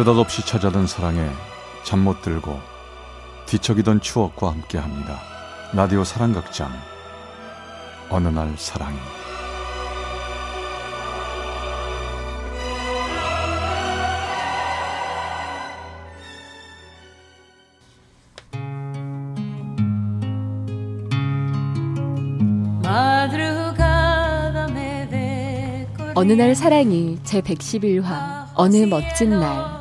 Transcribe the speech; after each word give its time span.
느닷없이 0.00 0.46
찾아든 0.46 0.86
사랑에 0.86 1.28
잠 1.82 1.98
못 1.98 2.22
들고 2.22 2.58
뒤척이던 3.44 4.00
추억과 4.00 4.50
함께합니다. 4.50 5.20
라디오 5.74 6.04
사랑극장. 6.04 6.72
어느 8.08 8.28
날 8.28 8.54
사랑이. 8.56 8.96
어느 26.14 26.32
날 26.32 26.54
사랑이 26.54 27.18
제 27.22 27.40
111화 27.42 28.46
어느 28.54 28.84
멋진 28.84 29.30
날 29.30 29.79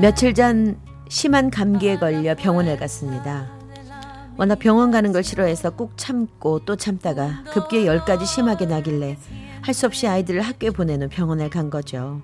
며칠 0.00 0.34
전 0.34 0.80
심한 1.08 1.50
감기에 1.50 1.98
걸려 1.98 2.34
병원에 2.34 2.76
갔습니다. 2.76 3.50
워낙 4.36 4.58
병원 4.58 4.90
가는 4.90 5.12
걸 5.12 5.22
싫어해서 5.22 5.70
꾹 5.70 5.92
참고 5.96 6.60
또 6.64 6.76
참다가 6.76 7.42
급기에 7.52 7.86
열까지 7.86 8.26
심하게 8.26 8.66
나길래 8.66 9.16
할 9.62 9.72
수 9.74 9.86
없이 9.86 10.06
아이들을 10.06 10.42
학교에 10.42 10.70
보내는 10.70 11.08
병원에 11.08 11.48
간 11.48 11.70
거죠. 11.70 12.20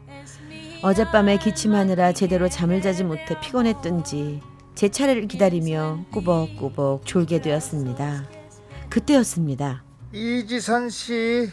어젯밤에 0.82 1.38
기침하느라 1.38 2.12
제대로 2.12 2.48
잠을 2.48 2.82
자지 2.82 3.02
못해 3.04 3.38
피곤했던지 3.40 4.40
제 4.74 4.88
차례를 4.88 5.26
기다리며 5.26 6.04
꾸벅꾸벅 6.10 7.06
졸게 7.06 7.40
되었습니다. 7.40 8.24
그때였습니다. 8.88 9.84
이지선 10.12 10.90
씨, 10.90 11.48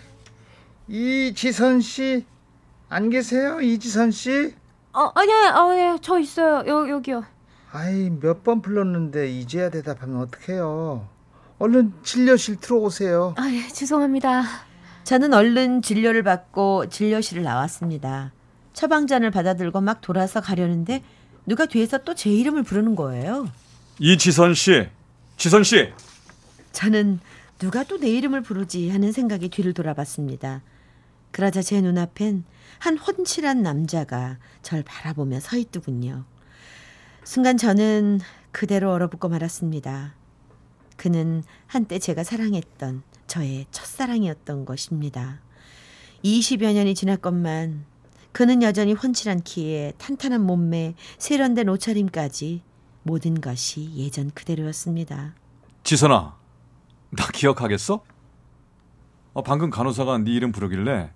이지선 0.88 1.82
씨, 1.82 2.26
안 2.90 3.10
계세요? 3.10 3.60
이지선 3.62 4.12
씨? 4.12 4.54
어, 4.94 5.12
아니요, 5.14 5.36
어, 5.56 5.74
네, 5.74 5.98
저 6.02 6.18
있어요. 6.20 6.64
여, 6.68 6.90
여기요. 6.90 7.24
아이, 7.72 8.10
몇 8.10 8.44
번 8.44 8.62
불렀는데 8.62 9.30
이제야 9.30 9.70
대답하면 9.70 10.22
어떡해요. 10.22 11.08
얼른 11.60 11.94
진료실 12.04 12.58
들어오세요. 12.58 13.34
아, 13.38 13.50
예, 13.52 13.68
죄송합니다. 13.68 14.44
저는 15.04 15.34
얼른 15.34 15.82
진료를 15.82 16.24
받고 16.24 16.90
진료실을 16.90 17.44
나왔습니다. 17.44 18.32
처방전을 18.74 19.32
받아들고 19.32 19.82
막 19.82 20.02
돌아서 20.02 20.40
가려는데 20.42 21.04
누가 21.46 21.66
뒤에서 21.66 22.00
또 22.00 22.14
제 22.14 22.30
이름을 22.30 22.64
부르는 22.64 22.96
거예요. 22.96 23.48
이지선 24.00 24.54
씨, 24.54 24.88
지선 25.38 25.64
씨. 25.64 25.92
저는 26.74 27.20
누가 27.58 27.84
또 27.84 27.98
내 27.98 28.10
이름을 28.10 28.42
부르지 28.42 28.90
하는 28.90 29.12
생각이 29.12 29.50
뒤를 29.50 29.74
돌아봤습니다. 29.74 30.62
그러자 31.32 31.62
제 31.62 31.82
눈앞엔 31.82 32.44
한 32.80 32.98
훤칠한 32.98 33.62
남자가 33.62 34.38
절 34.62 34.84
바라보며 34.84 35.40
서 35.40 35.58
있더군요. 35.58 36.26
순간 37.24 37.58
저는 37.58 38.20
그대로 38.52 38.92
얼어붙고 38.92 39.30
말았습니다. 39.30 40.16
그는 40.96 41.44
한때 41.68 42.00
제가 42.00 42.24
사랑했던 42.24 43.04
저의 43.28 43.66
첫사랑이었던 43.72 44.66
것입니다. 44.66 45.42
20여 46.24 46.74
년이 46.74 46.96
지났건만 46.96 47.86
그는 48.32 48.62
여전히 48.62 48.94
훤칠한 48.94 49.42
키에 49.42 49.94
탄탄한 49.98 50.42
몸매, 50.42 50.96
세련된 51.18 51.70
옷차림까지 51.70 52.62
모든 53.04 53.42
것이 53.42 53.92
예전 53.96 54.32
그대로였습니다. 54.32 55.34
지선아, 55.84 56.36
나 57.10 57.28
기억하겠어? 57.34 58.04
어, 59.34 59.42
방금 59.44 59.70
간호사가 59.70 60.18
네 60.20 60.32
이름 60.32 60.52
부르길래 60.52 61.12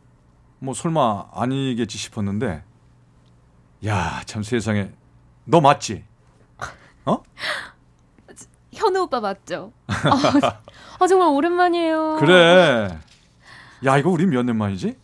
뭐 0.63 0.75
설마 0.75 1.25
아니겠지 1.33 1.97
싶었는데 1.97 2.63
야, 3.87 4.21
참 4.25 4.43
세상에 4.43 4.91
너 5.45 5.59
맞지? 5.59 6.03
어? 7.05 7.17
현우 8.71 9.01
오빠 9.01 9.19
맞죠? 9.19 9.71
아, 9.87 9.93
아, 10.99 11.07
정말 11.07 11.29
오랜만이에요. 11.29 12.17
그래. 12.19 12.99
야, 13.85 13.97
이거 13.97 14.09
우리 14.11 14.25
몇 14.27 14.43
년 14.43 14.55
만이지? 14.57 14.95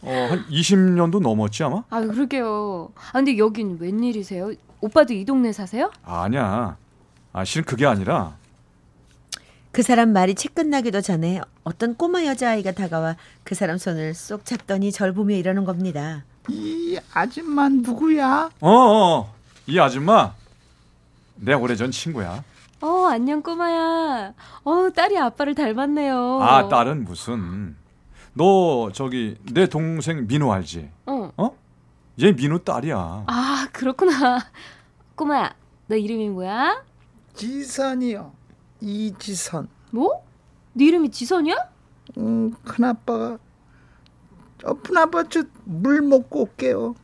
어, 0.00 0.10
한 0.30 0.46
20년도 0.48 1.20
넘었지 1.20 1.62
아마? 1.64 1.82
아, 1.90 2.00
그러게요. 2.00 2.90
아, 2.96 3.12
근데 3.12 3.36
여긴 3.36 3.76
웬일이세요? 3.78 4.52
오빠도 4.80 5.12
이 5.12 5.24
동네 5.26 5.52
사세요? 5.52 5.90
아, 6.04 6.22
아니야. 6.22 6.76
아, 7.34 7.44
실은 7.44 7.64
그게 7.64 7.84
아니라 7.84 8.34
그 9.72 9.82
사람 9.82 10.12
말이 10.12 10.34
채 10.34 10.48
끝나기도 10.48 11.02
전에 11.02 11.40
어떤 11.68 11.94
꼬마 11.94 12.24
여자아이가 12.24 12.72
다가와 12.72 13.16
그 13.44 13.54
사람 13.54 13.76
손을 13.76 14.14
쏙 14.14 14.46
잡더니 14.46 14.90
절 14.90 15.12
보며 15.12 15.34
이러는 15.34 15.66
겁니다. 15.66 16.24
이 16.48 16.98
아줌마 17.12 17.68
누구야? 17.68 18.48
어, 18.60 18.70
어, 18.70 19.34
이 19.66 19.78
아줌마 19.78 20.34
내 21.36 21.52
오래전 21.52 21.90
친구야. 21.90 22.42
어, 22.80 23.06
안녕 23.10 23.42
꼬마야. 23.42 24.32
어, 24.64 24.88
딸이 24.96 25.18
아빠를 25.18 25.54
닮았네요. 25.54 26.40
아, 26.40 26.68
딸은 26.70 27.04
무슨? 27.04 27.76
너 28.32 28.90
저기 28.94 29.36
내 29.52 29.66
동생 29.66 30.26
민호 30.26 30.50
알지? 30.50 30.88
어. 31.04 31.30
어? 31.36 31.50
얘 32.22 32.32
민호 32.32 32.60
딸이야. 32.60 33.24
아, 33.26 33.68
그렇구나. 33.72 34.38
꼬마야, 35.16 35.52
너 35.86 35.96
이름이 35.96 36.30
뭐야? 36.30 36.82
지선이요. 37.34 38.32
이지선. 38.80 39.68
뭐? 39.90 40.26
네 40.78 40.84
이름이 40.84 41.10
지선이야? 41.10 41.56
음, 42.18 42.54
큰아빠가 42.64 43.38
저 44.60 44.74
큰아빠 44.74 45.24
저물 45.24 46.02
먹고 46.02 46.42
올게요. 46.42 46.94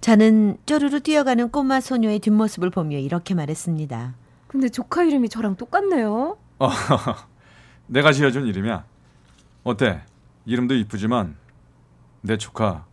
저는 0.00 0.56
쪼르르 0.64 1.00
뛰어가는 1.00 1.50
꼬마 1.50 1.80
소녀의 1.82 2.20
뒷모습을 2.20 2.70
보며 2.70 2.96
이렇게 2.96 3.34
말했습니다. 3.34 4.14
근데 4.46 4.70
조카 4.70 5.02
이름이 5.02 5.28
저랑 5.28 5.56
똑같네요. 5.56 6.38
어, 6.58 6.68
내가 7.86 8.12
지어준 8.12 8.46
이름이야. 8.46 8.86
어때? 9.62 10.00
이름도 10.46 10.74
이쁘지만 10.76 11.36
내 12.22 12.38
조카 12.38 12.86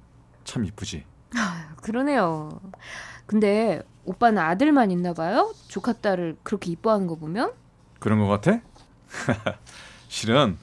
참 0.44 0.66
이쁘지. 0.66 1.06
아, 1.38 1.70
그러네요. 1.82 2.50
근데 3.26 3.82
오빠는 4.04 4.42
아들만 4.42 4.92
있나 4.92 5.14
봐요? 5.14 5.54
조카 5.70 5.94
딸을 5.94 6.36
그렇게 6.44 6.72
이뻐하는 6.72 7.08
거 7.08 7.16
보면? 7.16 7.54
그런 8.00 8.20
것 8.20 8.28
같아? 8.28 8.60
실은 10.16 10.58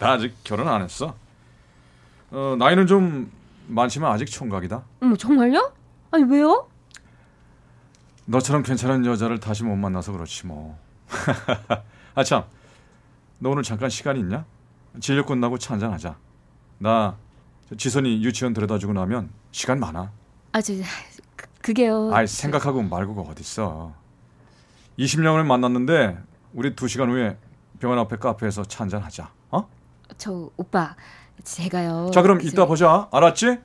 나 0.00 0.12
아직 0.12 0.34
결혼 0.44 0.66
안 0.66 0.80
했어. 0.80 1.14
어, 2.30 2.56
나이는 2.58 2.86
좀 2.86 3.30
많지만 3.66 4.10
아직 4.10 4.24
총각이다. 4.24 4.82
어머 5.02 5.14
정말요? 5.14 5.74
아니 6.10 6.24
왜요? 6.24 6.66
너처럼 8.24 8.62
괜찮은 8.62 9.04
여자를 9.04 9.40
다시 9.40 9.62
못 9.62 9.76
만나서 9.76 10.12
그렇지 10.12 10.46
뭐. 10.46 10.78
아 12.16 12.24
참, 12.24 12.44
너 13.40 13.50
오늘 13.50 13.62
잠깐 13.62 13.90
시간 13.90 14.16
있냐? 14.16 14.46
진료 15.00 15.26
끝나고 15.26 15.58
차 15.58 15.74
한잔 15.74 15.92
하자. 15.92 16.16
나 16.78 17.18
지선이 17.76 18.24
유치원 18.24 18.54
데려다주고 18.54 18.94
나면 18.94 19.28
시간 19.52 19.80
많아. 19.80 20.12
아, 20.52 20.60
저, 20.62 20.72
그, 21.36 21.46
그게요. 21.60 22.10
아이 22.14 22.26
생각하고 22.26 22.82
말고가 22.82 23.20
어딨어. 23.20 23.92
20년을 24.98 25.44
만났는데 25.44 26.16
우리 26.54 26.74
두 26.74 26.88
시간 26.88 27.10
후에 27.10 27.36
병원 27.84 27.98
앞에 27.98 28.16
카페에서 28.16 28.64
차 28.64 28.82
한잔 28.84 29.02
하자. 29.02 29.30
어? 29.50 29.68
저 30.16 30.48
오빠 30.56 30.96
제가요. 31.42 32.10
자 32.14 32.22
그럼 32.22 32.40
이따 32.40 32.64
보자. 32.64 33.08
알았지? 33.12 33.58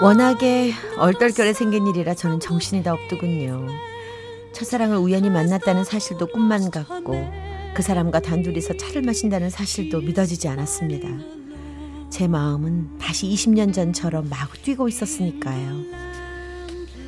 워낙에 0.00 0.72
얼떨결에 0.98 1.52
생긴 1.52 1.88
일이라 1.88 2.14
저는 2.14 2.38
정신이 2.38 2.84
다 2.84 2.92
없더군요. 2.92 3.66
첫사랑을 4.52 4.98
우연히 4.98 5.30
만났다는 5.30 5.82
사실도 5.82 6.28
꿈만 6.28 6.70
같고 6.70 7.28
그 7.74 7.82
사람과 7.82 8.20
단둘이서 8.20 8.76
차를 8.76 9.02
마신다는 9.02 9.50
사실도 9.50 10.00
믿어지지 10.00 10.46
않았습니다. 10.46 11.37
제 12.10 12.26
마음은 12.26 12.98
다시 12.98 13.26
20년 13.28 13.72
전처럼 13.72 14.28
마구 14.28 14.56
뛰고 14.58 14.88
있었으니까요. 14.88 15.82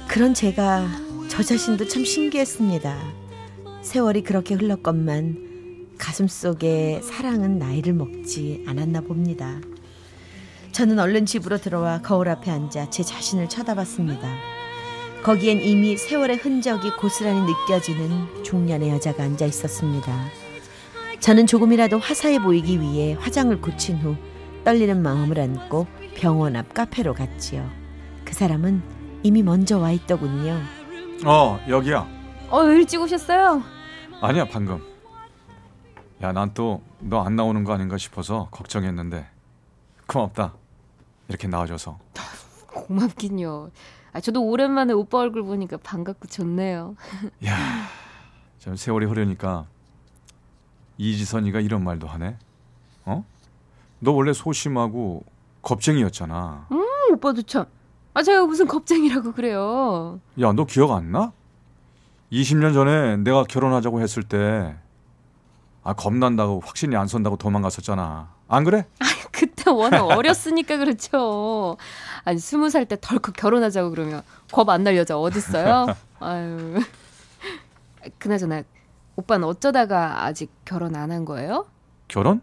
그런 0.08 0.34
제가 0.34 0.88
저 1.28 1.42
자신도 1.42 1.88
참 1.88 2.04
신기했습니다. 2.04 2.98
세월이 3.82 4.22
그렇게 4.22 4.54
흘렀건만 4.54 5.88
가슴 5.96 6.28
속에 6.28 7.00
사랑은 7.02 7.58
나이를 7.58 7.94
먹지 7.94 8.64
않았나 8.66 9.00
봅니다. 9.00 9.60
저는 10.72 10.98
얼른 10.98 11.26
집으로 11.26 11.58
들어와 11.58 12.00
거울 12.02 12.28
앞에 12.28 12.50
앉아 12.50 12.90
제 12.90 13.02
자신을 13.02 13.48
쳐다봤습니다. 13.48 14.28
거기엔 15.22 15.60
이미 15.62 15.96
세월의 15.96 16.36
흔적이 16.36 16.90
고스란히 16.92 17.40
느껴지는 17.40 18.44
중년의 18.44 18.90
여자가 18.90 19.24
앉아 19.24 19.46
있었습니다. 19.46 20.26
저는 21.20 21.46
조금이라도 21.46 21.98
화사해 21.98 22.40
보이기 22.40 22.80
위해 22.80 23.14
화장을 23.18 23.58
고친 23.60 23.98
후 23.98 24.16
떨리는 24.64 25.02
마음을 25.02 25.40
안고 25.40 25.86
병원 26.16 26.56
앞 26.56 26.74
카페로 26.74 27.14
갔지요. 27.14 27.68
그 28.24 28.34
사람은 28.34 28.82
이미 29.22 29.42
먼저 29.42 29.78
와 29.78 29.90
있더군요. 29.92 30.58
어 31.24 31.58
여기야. 31.68 32.06
어 32.50 32.64
일찍 32.64 33.00
오셨어요? 33.00 33.62
아니야 34.20 34.46
방금. 34.46 34.82
야 36.22 36.32
난 36.32 36.52
또 36.52 36.82
너 37.00 37.22
안 37.24 37.34
나오는 37.36 37.64
거 37.64 37.72
아닌가 37.72 37.96
싶어서 37.96 38.48
걱정했는데 38.50 39.26
고맙다. 40.06 40.54
이렇게 41.28 41.48
나와줘서. 41.48 41.98
고맙긴요. 42.68 43.70
아 44.12 44.20
저도 44.20 44.42
오랜만에 44.44 44.92
오빠 44.92 45.18
얼굴 45.18 45.44
보니까 45.44 45.78
반갑고 45.78 46.28
좋네요. 46.28 46.96
야, 47.46 47.56
참 48.58 48.76
세월이 48.76 49.06
흐르니까 49.06 49.66
이지선이가 50.98 51.60
이런 51.60 51.82
말도 51.84 52.06
하네. 52.06 52.36
어? 53.06 53.24
너 54.00 54.12
원래 54.12 54.32
소심하고 54.32 55.24
겁쟁이였잖아. 55.62 56.66
음, 56.72 56.84
오빠도 57.12 57.42
참. 57.42 57.66
아 58.14 58.22
제가 58.22 58.44
무슨 58.46 58.66
겁쟁이라고 58.66 59.32
그래요. 59.32 60.20
야, 60.40 60.52
너 60.52 60.64
기억 60.64 60.90
안 60.92 61.12
나? 61.12 61.32
20년 62.32 62.72
전에 62.74 63.16
내가 63.18 63.44
결혼하자고 63.44 64.00
했을 64.00 64.22
때, 64.22 64.76
아, 65.82 65.92
겁난다고 65.94 66.60
확신이 66.64 66.96
안 66.96 67.06
선다고 67.08 67.36
도망갔었잖아. 67.36 68.32
안 68.48 68.64
그래? 68.64 68.86
그때 69.32 69.70
워낙 69.70 70.04
어렸으니까 70.06 70.76
그렇죠. 70.78 71.76
아니 72.24 72.38
스무 72.38 72.68
살 72.70 72.84
때 72.86 72.96
덜컥 73.00 73.34
결혼하자고 73.36 73.90
그러면 73.90 74.22
겁 74.52 74.68
안 74.70 74.82
날 74.84 74.96
여자 74.96 75.18
어딨어요? 75.18 75.86
아유. 76.20 76.80
그나저나 78.18 78.62
오빠는 79.16 79.46
어쩌다가 79.46 80.24
아직 80.24 80.50
결혼 80.64 80.96
안 80.96 81.10
한 81.10 81.24
거예요? 81.24 81.66
결혼? 82.08 82.40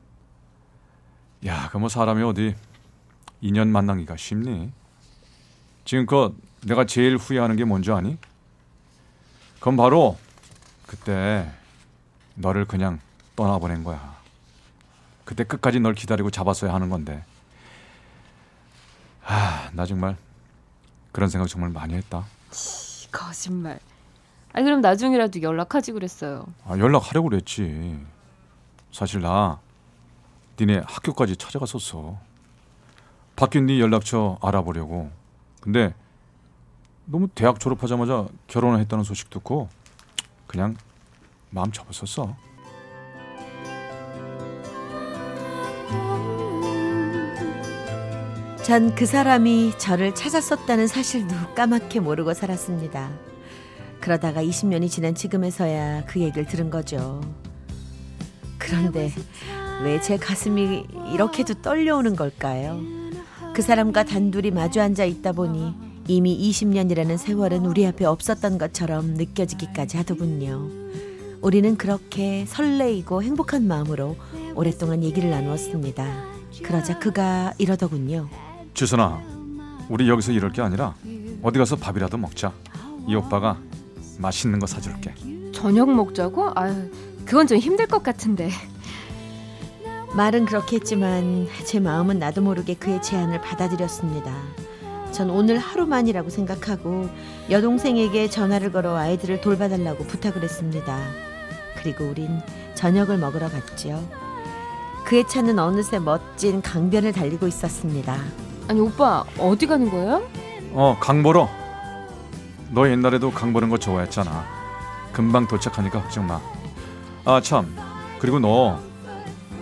야, 1.45 1.69
그 1.69 1.77
뭐 1.77 1.89
사람이 1.89 2.23
어디 2.23 2.55
인연 3.41 3.69
만나기가 3.69 4.17
쉽니? 4.17 4.71
지금껏 5.85 6.33
내가 6.61 6.85
제일 6.85 7.17
후회하는 7.17 7.55
게 7.55 7.63
뭔지 7.63 7.91
아니? 7.91 8.17
그건 9.59 9.77
바로 9.77 10.17
그때 10.85 11.49
너를 12.35 12.65
그냥 12.65 12.99
떠나보낸 13.35 13.83
거야. 13.83 14.17
그때 15.25 15.43
끝까지 15.43 15.79
널 15.79 15.93
기다리고 15.93 16.31
잡았어야 16.31 16.73
하는 16.73 16.89
건데. 16.89 17.23
아, 19.23 19.69
나 19.73 19.85
정말 19.85 20.15
그런 21.11 21.29
생각 21.29 21.47
정말 21.47 21.69
많이 21.69 21.93
했다. 21.93 22.25
거짓말. 23.11 23.79
아니 24.53 24.63
그럼 24.65 24.81
나중이라도 24.81 25.41
연락하지 25.41 25.91
그랬어요. 25.91 26.45
아, 26.65 26.77
연락하려고 26.77 27.29
그랬지. 27.29 27.99
사실 28.91 29.21
나 29.21 29.59
니네 30.59 30.81
학교까지 30.85 31.37
찾아갔었어. 31.37 32.17
바뀐 33.35 33.67
네 33.67 33.79
연락처 33.79 34.37
알아보려고. 34.41 35.11
근데 35.61 35.93
너무 37.05 37.27
대학 37.29 37.59
졸업하자마자 37.59 38.27
결혼을 38.47 38.79
했다는 38.79 39.03
소식 39.03 39.29
듣고 39.29 39.69
그냥 40.47 40.75
마음 41.51 41.71
접었었어. 41.71 42.35
전 48.63 48.93
그 48.95 49.05
사람이 49.05 49.75
저를 49.77 50.13
찾았었다는 50.13 50.87
사실도 50.87 51.33
까맣게 51.55 52.01
모르고 52.01 52.33
살았습니다. 52.33 53.09
그러다가 54.01 54.43
20년이 54.43 54.89
지난 54.89 55.15
지금에서야 55.15 56.03
그 56.05 56.19
얘기를 56.19 56.45
들은 56.45 56.69
거죠. 56.69 57.21
그런데 58.57 59.11
왜 59.83 59.99
제 60.01 60.17
가슴이 60.17 60.85
이렇게도 61.13 61.55
떨려오는 61.61 62.15
걸까요? 62.15 62.79
그 63.53 63.61
사람과 63.61 64.03
단둘이 64.03 64.51
마주 64.51 64.81
앉아 64.81 65.05
있다 65.05 65.31
보니 65.31 65.73
이미 66.07 66.37
20년이라는 66.49 67.17
세월은 67.17 67.65
우리 67.65 67.85
앞에 67.85 68.05
없었던 68.05 68.57
것처럼 68.57 69.13
느껴지기까지 69.15 69.97
하더군요. 69.97 70.69
우리는 71.41 71.77
그렇게 71.77 72.45
설레이고 72.47 73.23
행복한 73.23 73.67
마음으로 73.67 74.15
오랫동안 74.55 75.03
얘기를 75.03 75.29
나누었습니다. 75.29 76.05
그러자 76.63 76.97
그가 76.99 77.53
이러더군요. 77.57 78.29
지선아, 78.73 79.21
우리 79.89 80.09
여기서 80.09 80.31
이럴 80.31 80.51
게 80.51 80.61
아니라 80.61 80.95
어디 81.43 81.59
가서 81.59 81.75
밥이라도 81.75 82.17
먹자. 82.17 82.51
이 83.07 83.15
오빠가 83.15 83.57
맛있는 84.19 84.59
거 84.59 84.65
사줄게. 84.67 85.13
저녁 85.51 85.93
먹자고? 85.93 86.51
아유 86.55 86.89
그건 87.25 87.47
좀 87.47 87.57
힘들 87.57 87.85
것 87.87 88.01
같은데. 88.03 88.49
말은 90.17 90.45
그렇게 90.45 90.77
했지만 90.77 91.47
제 91.63 91.79
마음은 91.79 92.17
나도 92.17 92.41
모르게 92.41 92.73
그의 92.73 92.99
제안을 93.03 93.39
받아들였습니다. 93.39 94.33
전 95.11 95.29
오늘 95.29 95.59
하루만이라고 95.59 96.31
생각하고 96.31 97.07
여동생에게 97.51 98.27
전화를 98.27 98.71
걸어 98.71 98.97
아이들을 98.97 99.41
돌봐달라고 99.41 100.05
부탁을 100.05 100.41
했습니다. 100.41 100.97
그리고 101.75 102.05
우린 102.05 102.41
저녁을 102.73 103.19
먹으러 103.19 103.47
갔죠. 103.47 104.03
그의 105.05 105.27
차는 105.27 105.59
어느새 105.59 105.99
멋진 105.99 106.63
강변을 106.63 107.13
달리고 107.13 107.47
있었습니다. 107.47 108.17
아니 108.67 108.79
오빠 108.79 109.23
어디 109.37 109.67
가는 109.67 109.87
거예요? 109.87 110.27
어, 110.73 110.97
강 110.99 111.21
보러. 111.21 111.47
너 112.71 112.89
옛날에도 112.89 113.29
강 113.29 113.53
보는 113.53 113.69
거 113.69 113.77
좋아했잖아. 113.77 114.45
금방 115.13 115.47
도착하니까 115.47 116.01
걱정 116.01 116.25
마. 116.25 116.41
아, 117.23 117.39
참. 117.39 117.75
그리고 118.17 118.39
너 118.39 118.79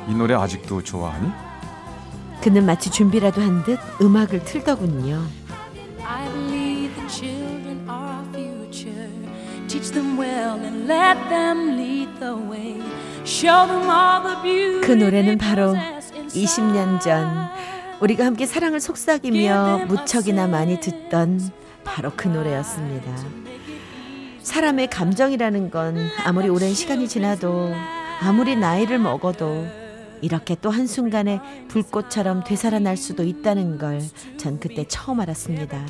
이 0.08 0.14
노래 0.14 0.34
아직도 0.36 0.84
좋아하니? 0.84 1.30
그는 2.42 2.66
마치 2.66 2.92
준비라도 2.92 3.42
한 3.42 3.64
듯 3.64 3.80
음악을 4.02 4.44
틀더군요. 4.44 5.24
그 14.82 14.92
노래는 14.92 15.38
바로 15.40 15.74
possess 15.74 16.14
inside. 16.14 16.44
20년 16.46 17.02
전 17.02 17.50
우리가 18.00 18.26
함께 18.26 18.46
사랑을 18.46 18.80
속삭이며 18.80 19.86
무척이나 19.88 20.48
많이 20.48 20.80
듣던 20.80 21.40
바로 21.84 22.12
그 22.16 22.28
노래였습니다. 22.28 23.12
사람의 24.42 24.90
감정이라는 24.90 25.72
건 25.72 25.98
아무리 26.24 26.50
오랜 26.50 26.74
시간이 26.74 27.08
지나도 27.08 27.74
아무리 28.22 28.56
나이를 28.56 29.00
먹어도 29.00 29.66
이렇게 30.22 30.56
또 30.62 30.70
한순간에 30.70 31.40
불꽃처럼 31.68 32.44
되살아날 32.44 32.98
수도 32.98 33.24
있다는 33.24 33.78
걸 33.78 34.02
전 34.38 34.60
그때 34.60 34.86
처음 34.88 35.20
알았습니다. 35.22 35.86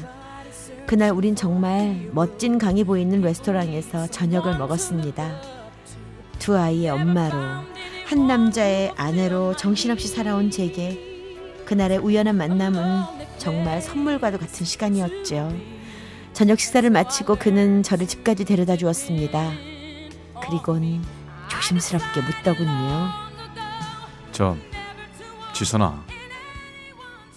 그날 0.87 1.11
우린 1.11 1.35
정말 1.35 2.09
멋진 2.13 2.57
강이 2.57 2.83
보이는 2.83 3.21
레스토랑에서 3.21 4.07
저녁을 4.07 4.57
먹었습니다. 4.57 5.41
두 6.39 6.55
아이의 6.57 6.89
엄마로 6.91 7.37
한 8.05 8.27
남자의 8.27 8.93
아내로 8.95 9.55
정신없이 9.55 10.07
살아온 10.07 10.51
제게 10.51 10.99
그날의 11.65 11.97
우연한 11.97 12.35
만남은 12.37 12.81
정말 13.39 13.81
선물과도 13.81 14.37
같은 14.37 14.65
시간이었죠. 14.65 15.51
저녁 16.33 16.59
식사를 16.59 16.87
마치고 16.89 17.37
그는 17.37 17.81
저를 17.81 18.07
집까지 18.07 18.45
데려다 18.45 18.77
주었습니다. 18.77 19.51
그리곤 20.47 21.01
조심스럽게 21.49 22.21
묻더군요. 22.21 23.24
저 24.35 24.57
지선아. 25.53 26.05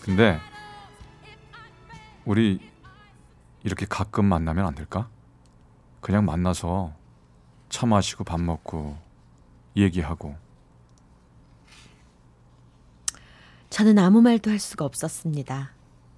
근데 0.03 0.37
우리 2.25 2.59
이렇게 3.63 3.87
가끔 3.89 4.25
만나면 4.25 4.67
안 4.67 4.75
될까? 4.75 5.09
그냥 6.01 6.25
만나서 6.25 6.93
차 7.69 7.87
마시고 7.87 8.25
밥 8.25 8.41
먹고 8.41 8.99
얘기하고 9.77 10.35
저는 13.71 13.97
아무 14.01 14.21
말도 14.21 14.51
할 14.51 14.59
수가 14.59 14.85
없었습니다. 14.85 15.71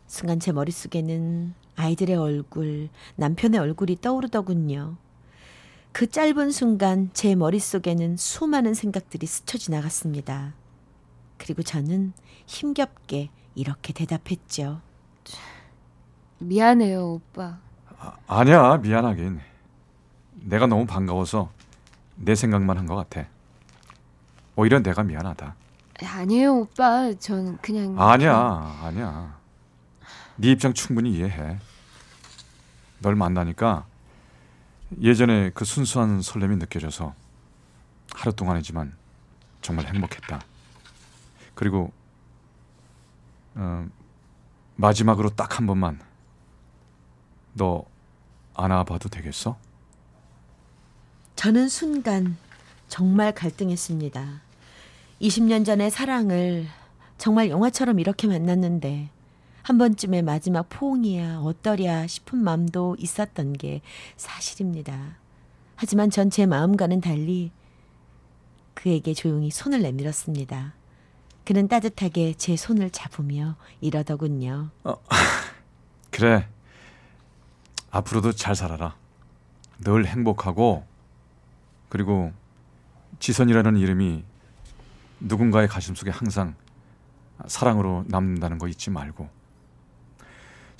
순간 0.06 0.40
제 0.40 0.50
머릿속에는 0.50 1.52
아이들의 1.76 2.16
얼굴, 2.16 2.88
남편의 3.16 3.60
얼굴이 3.60 3.98
떠오르더군요. 4.00 4.96
그 5.92 6.08
짧은 6.08 6.52
순간 6.52 7.10
제 7.12 7.34
머릿속에는 7.34 8.16
수많은 8.16 8.72
생각들이 8.72 9.26
스쳐 9.26 9.58
지나갔습니다. 9.58 10.54
그리고 11.40 11.62
저는 11.62 12.12
힘겹게 12.46 13.30
이렇게 13.54 13.92
대답했죠. 13.94 14.82
미안해요 16.38 17.14
오빠. 17.14 17.58
아, 17.98 18.12
아니야 18.26 18.76
미안하긴 18.76 19.40
내가 20.42 20.66
너무 20.66 20.86
반가워서 20.86 21.50
내 22.16 22.34
생각만 22.34 22.76
한 22.78 22.86
것 22.86 22.94
같아 22.96 23.26
오히려 24.56 24.80
내가 24.80 25.02
미안하다 25.02 25.54
아니에요 26.02 26.54
오빠. 26.60 27.12
전 27.18 27.56
그냥 27.58 27.98
아니야 28.00 28.78
아니야 28.82 29.38
네 30.36 30.50
입장 30.52 30.72
충분히 30.72 31.12
이해해 31.12 31.58
널 33.00 33.16
만나니까 33.16 33.84
예전에 35.00 35.50
그 35.54 35.64
순수한 35.64 36.20
설렘이 36.22 36.56
느껴져서 36.56 37.14
하루 38.14 38.32
동안이지만 38.34 38.94
정말 39.60 39.86
행복했다 39.86 40.40
그리고 41.60 41.92
어, 43.54 43.86
마지막으로 44.76 45.28
딱 45.28 45.58
한 45.58 45.66
번만 45.66 46.00
너 47.52 47.84
안아봐도 48.54 49.10
되겠어? 49.10 49.58
저는 51.36 51.68
순간 51.68 52.38
정말 52.88 53.34
갈등했습니다. 53.34 54.40
20년 55.20 55.66
전의 55.66 55.90
사랑을 55.90 56.66
정말 57.18 57.50
영화처럼 57.50 58.00
이렇게 58.00 58.26
만났는데 58.26 59.10
한 59.62 59.76
번쯤의 59.76 60.22
마지막 60.22 60.66
포옹이야 60.70 61.40
어떠랴 61.40 62.06
싶은 62.06 62.38
마음도 62.38 62.96
있었던 62.98 63.52
게 63.52 63.82
사실입니다. 64.16 65.18
하지만 65.76 66.08
전 66.08 66.30
제 66.30 66.46
마음과는 66.46 67.02
달리 67.02 67.50
그에게 68.72 69.12
조용히 69.12 69.50
손을 69.50 69.82
내밀었습니다. 69.82 70.79
그는 71.50 71.66
따뜻하게 71.66 72.34
제 72.34 72.54
손을 72.54 72.90
잡으며 72.90 73.56
이러더군요. 73.80 74.70
그래. 76.12 76.46
앞으로도 77.90 78.30
잘 78.30 78.54
살아라. 78.54 78.94
늘 79.80 80.06
행복하고 80.06 80.86
그리고 81.88 82.32
지선이라는 83.18 83.78
이름이 83.78 84.22
누군가의 85.18 85.66
가슴 85.66 85.96
속에 85.96 86.12
항상 86.12 86.54
사랑으로 87.48 88.04
남는다는 88.06 88.58
거 88.58 88.68
잊지 88.68 88.90
말고. 88.90 89.28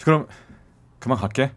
그럼 0.05 0.29
그만 1.01 1.19
갈게. 1.19 1.53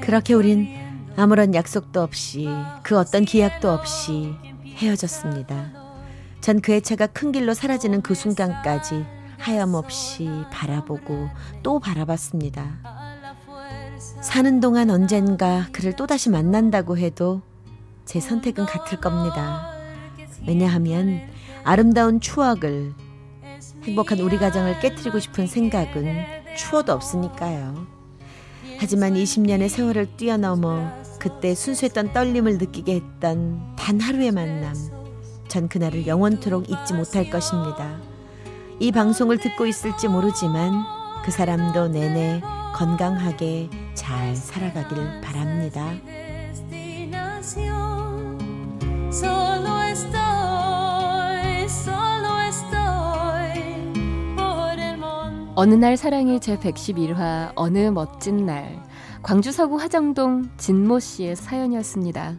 그렇게 0.00 0.34
우린 0.34 0.75
아무런 1.16 1.54
약속도 1.54 2.02
없이 2.02 2.48
그 2.82 2.98
어떤 2.98 3.24
기약도 3.24 3.70
없이 3.70 4.34
헤어졌습니다. 4.64 5.72
전 6.40 6.60
그의 6.60 6.82
차가 6.82 7.06
큰 7.06 7.32
길로 7.32 7.54
사라지는 7.54 8.02
그 8.02 8.14
순간까지 8.14 9.04
하염없이 9.38 10.28
바라보고 10.52 11.28
또 11.62 11.80
바라봤습니다. 11.80 12.78
사는 14.20 14.60
동안 14.60 14.90
언젠가 14.90 15.66
그를 15.72 15.94
또다시 15.94 16.30
만난다고 16.30 16.98
해도 16.98 17.40
제 18.04 18.20
선택은 18.20 18.66
같을 18.66 19.00
겁니다. 19.00 19.72
왜냐하면 20.46 21.20
아름다운 21.64 22.20
추억을 22.20 22.92
행복한 23.82 24.20
우리 24.20 24.36
가정을 24.38 24.80
깨뜨리고 24.80 25.18
싶은 25.18 25.46
생각은 25.46 26.24
추워도 26.56 26.92
없으니까요. 26.92 27.86
하지만 28.78 29.14
20년의 29.14 29.68
세월을 29.68 30.16
뛰어넘어 30.16 30.92
그때 31.18 31.54
순수했던 31.54 32.12
떨림을 32.12 32.58
느끼게 32.58 32.94
했던 32.94 33.74
단 33.76 34.00
하루의 34.00 34.32
만남. 34.32 34.74
전 35.48 35.68
그날을 35.68 36.06
영원토록 36.06 36.68
잊지 36.70 36.94
못할 36.94 37.30
것입니다. 37.30 38.00
이 38.78 38.92
방송을 38.92 39.38
듣고 39.38 39.66
있을지 39.66 40.08
모르지만 40.08 40.84
그 41.24 41.30
사람도 41.30 41.88
내내 41.88 42.42
건강하게 42.74 43.70
잘 43.94 44.36
살아가길 44.36 45.20
바랍니다. 45.22 45.92
어느 55.58 55.72
날 55.72 55.96
사랑이 55.96 56.38
제 56.38 56.58
111화 56.58 57.52
어느 57.54 57.88
멋진 57.88 58.44
날 58.44 58.85
광주 59.26 59.50
서구 59.50 59.74
화정동 59.74 60.48
진모 60.56 61.00
씨의 61.00 61.34
사연이었습니다. 61.34 62.36